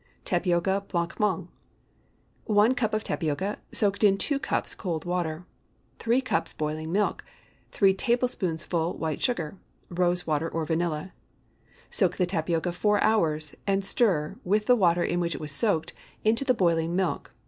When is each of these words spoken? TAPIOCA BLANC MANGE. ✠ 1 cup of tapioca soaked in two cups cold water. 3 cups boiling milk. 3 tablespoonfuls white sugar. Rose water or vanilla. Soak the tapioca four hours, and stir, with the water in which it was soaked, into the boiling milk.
TAPIOCA 0.25 0.87
BLANC 0.87 1.11
MANGE. 1.19 1.41
✠ 1.45 1.47
1 2.45 2.73
cup 2.73 2.95
of 2.95 3.03
tapioca 3.03 3.59
soaked 3.71 4.03
in 4.03 4.17
two 4.17 4.39
cups 4.39 4.73
cold 4.73 5.05
water. 5.05 5.45
3 5.99 6.21
cups 6.21 6.53
boiling 6.53 6.91
milk. 6.91 7.23
3 7.69 7.93
tablespoonfuls 7.93 8.97
white 8.99 9.21
sugar. 9.21 9.59
Rose 9.89 10.25
water 10.25 10.49
or 10.49 10.65
vanilla. 10.65 11.13
Soak 11.91 12.17
the 12.17 12.25
tapioca 12.25 12.71
four 12.71 12.99
hours, 13.03 13.53
and 13.67 13.85
stir, 13.85 14.37
with 14.43 14.65
the 14.65 14.75
water 14.75 15.03
in 15.03 15.19
which 15.19 15.35
it 15.35 15.41
was 15.41 15.51
soaked, 15.51 15.93
into 16.25 16.43
the 16.43 16.55
boiling 16.55 16.95
milk. 16.95 17.31